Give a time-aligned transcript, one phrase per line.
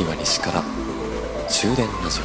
[0.00, 0.62] 岩西から
[1.48, 2.22] 終電ラジオ。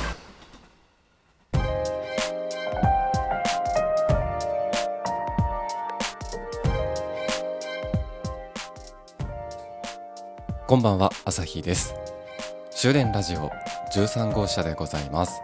[10.67, 11.95] こんばんは朝日です。
[12.69, 13.49] 終電ラジオ
[13.91, 15.41] 13号車でございます。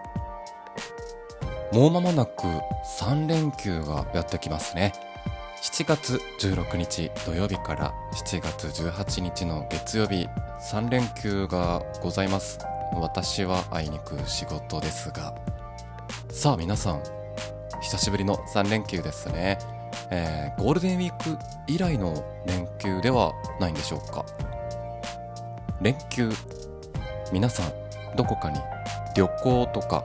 [1.72, 2.44] もう間もなく
[3.00, 4.94] 3連休がやってきますね。
[5.64, 10.28] 7月16日土曜日から7月18日の月曜日
[10.60, 12.60] 3連休がございます。
[12.94, 15.34] 私はあいにく仕事ですが。
[16.32, 17.02] さあ皆さん
[17.82, 19.58] 久しぶりの3連休ですね、
[20.12, 21.38] えー、ゴールデンウィーク
[21.68, 24.26] 以来の連休ではないんでしょうか。
[25.82, 26.30] 連休
[27.32, 27.72] 皆さん
[28.18, 28.60] どこかに
[29.16, 30.04] 旅行とか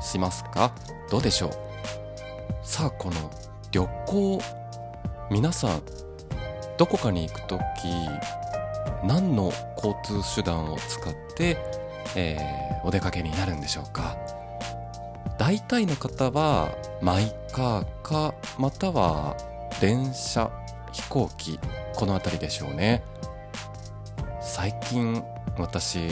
[0.00, 0.72] しますか？
[1.10, 1.50] どうでしょう？
[2.62, 3.30] さあこの
[3.72, 4.40] 旅行
[5.30, 5.82] 皆さん
[6.78, 7.60] どこかに行く時
[9.02, 11.56] 何の交通手段を使って、
[12.16, 14.16] えー、お出かけになるんでしょうか。
[15.38, 19.36] 大体の方はマイカーかまたは
[19.80, 20.50] 電車
[20.92, 21.58] 飛行機
[21.94, 23.02] この辺りでしょうね。
[24.40, 25.22] 最近
[25.58, 26.08] 私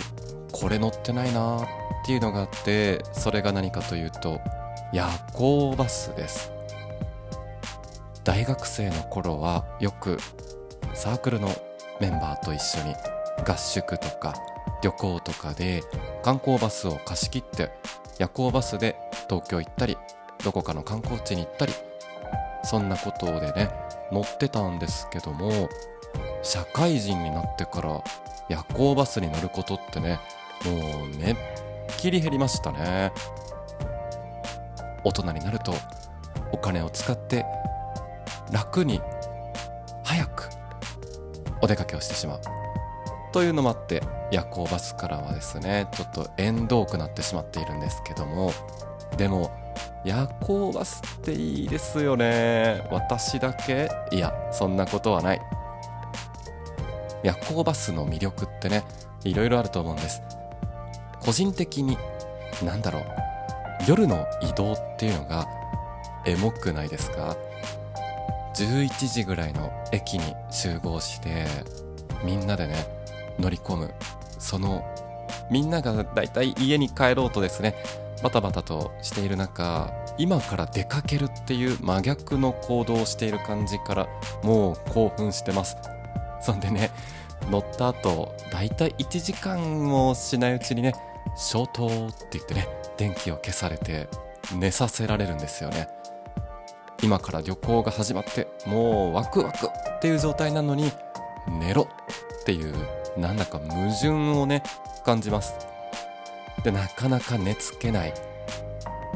[0.50, 1.66] これ乗ってないなっ
[2.04, 4.40] ていうのがあってそれが何かというと
[4.92, 6.52] 夜行バスです。
[8.24, 10.18] 大学生の頃はよく
[10.94, 11.50] サークルの
[12.03, 12.97] メンバーと一緒に
[13.47, 14.34] 合宿とか
[14.83, 15.84] 旅行とかで
[16.25, 17.70] 観光バスを貸し切って
[18.19, 18.97] 夜行バスで
[19.28, 19.97] 東京行ったり
[20.42, 21.73] どこかの観光地に行ったり
[22.64, 23.70] そんなことでね
[24.11, 25.69] 乗ってたんですけども
[26.42, 28.03] 社会人になってから
[28.48, 30.19] 夜行バスに乗ることってね
[30.64, 31.36] もうめっ
[31.98, 33.12] きり減りましたね。
[35.05, 35.73] 大人になると
[36.50, 37.47] お金を使って
[38.53, 39.00] 楽に
[40.05, 40.52] 早く
[41.62, 42.40] お出かけをしてしまう。
[43.33, 48.52] というのもあって夜行バスからはですねちょっと縁遠くなってしまっているんですけども。
[49.17, 49.50] でも
[50.05, 52.86] 夜行バスっていいですよね。
[52.90, 55.40] 私だけいやそんなことはない。
[57.23, 58.83] 夜行バスの魅力ってね
[59.23, 60.20] いろいろあると思うんです。
[61.20, 61.96] 個人的に
[62.64, 63.05] 何だろう。
[63.86, 65.46] 夜の移動っていうのが
[66.27, 67.36] エモくないですか？
[68.55, 71.46] 11時ぐらいの駅に集合して
[72.24, 72.86] みんなでね
[73.39, 73.95] 乗り込む。
[74.39, 74.85] その
[75.51, 77.77] みんながだいたい家に帰ろうとですね
[78.23, 84.08] バタバタとしている中今から出かけるっていう真逆の行動をしている感じから
[84.42, 85.77] もう興奮してます。
[86.41, 86.91] そんでね
[87.51, 90.92] 乗った後だいたい1時間もしないうちにね
[91.36, 94.08] 消灯って言ってね電気を消されて
[94.55, 95.89] 寝させられるんですよね。
[97.02, 100.92] 今から旅行が始まってもうワクワクっていう状態なのに
[101.48, 101.89] 寝ろ
[102.40, 102.74] っていう
[103.18, 104.63] なんだか矛盾をね
[105.05, 105.55] 感じます。
[106.62, 108.14] でなかなか寝つけない。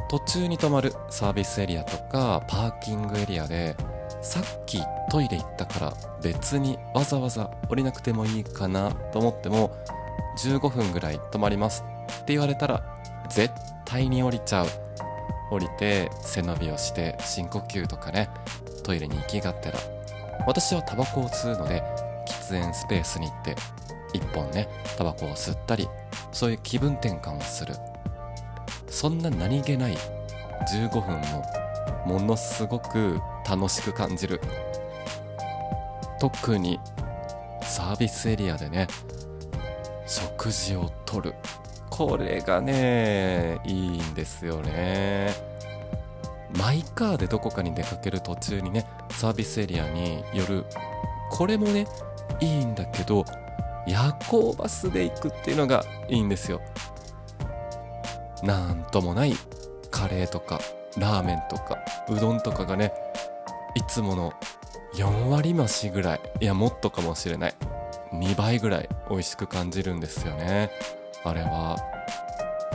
[0.08, 3.76] 途中に泊まるサービスエリアとかパーキングエリアで
[4.22, 4.80] さっき
[5.10, 5.92] トイレ行ったから
[6.22, 9.76] 別にわざわざ降りなくてもいいかなと思っても
[10.38, 11.84] 15分ぐらい泊まります
[12.22, 12.84] って言われたら
[13.28, 13.52] 絶
[13.84, 14.85] 対に降りちゃう。
[15.50, 18.28] 降りて背伸びをして深呼吸とかね
[18.82, 19.78] トイレに行きがってら。
[20.46, 21.82] 私はタバコを吸うので
[22.26, 23.56] 喫煙スペースに行って
[24.14, 25.88] 1本ねタバコを吸ったり
[26.30, 27.74] そういう気分転換をする。
[28.88, 29.96] そんな何気ない
[30.72, 31.44] 15分も
[32.06, 34.40] ものすごく楽しく感じる。
[36.20, 36.80] 特に
[37.62, 38.86] サービスエリアでね
[40.06, 41.34] 食事をとる。
[41.90, 45.34] これがねいいんですよね。
[46.56, 50.64] マイカーでどこかに出かける途中にねサービスエリアに寄る。
[51.30, 51.86] これもね
[52.40, 53.24] いいんだけど
[53.86, 56.60] 夜行バスで行くっていうのがいいんですよ。
[58.42, 59.34] なんともない
[59.90, 60.60] カレーとか
[60.98, 61.78] ラーメンとか
[62.08, 62.92] うどんとかがね
[63.74, 64.32] いつもの
[64.94, 67.54] 4割増しぐらいいやもっとかもしれない。
[68.12, 70.70] 2倍ぐらい美味しく感じるんですよね。
[71.24, 71.76] あれは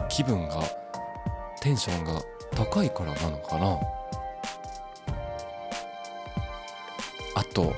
[0.10, 0.62] 気分が
[1.62, 2.22] テンションが
[2.56, 3.80] 高いからなのかな？
[7.36, 7.74] あと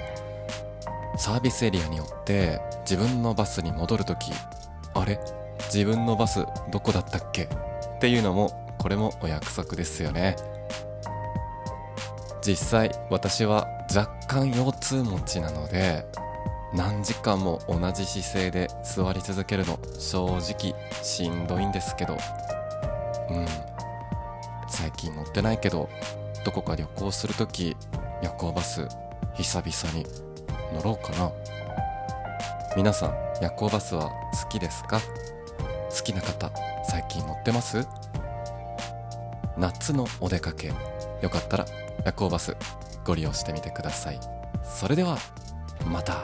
[1.17, 4.31] サービスエリアによって自分のバスに戻るとき
[4.93, 5.19] あれ？
[5.73, 7.43] 自分のバスどこだったっけ？
[7.43, 7.47] っ
[7.99, 10.35] ていうのもこれもお約束ですよね。
[12.41, 16.05] 実際私は若干腰痛持ちなので
[16.73, 20.73] 何時間も同じ姿勢で座り続けるの正直
[21.03, 22.17] しんどいんですけど。
[23.29, 23.45] うん。
[24.67, 25.87] 最近乗ってないけど
[26.43, 27.77] どこか旅行する時
[28.23, 28.87] 夜行バス
[29.35, 30.05] 久々に
[30.73, 31.31] 乗ろうかな。
[32.75, 34.09] 皆さん夜行バスは
[34.41, 34.99] 好きですか？
[34.99, 36.51] 好きな方
[36.89, 37.87] 最近乗ってます？
[39.57, 40.73] 夏のお出かけ
[41.21, 41.65] よかったら
[42.03, 42.57] 夜行バス
[43.05, 44.19] ご利用してみてください。
[44.63, 45.19] それでは
[45.85, 46.23] また。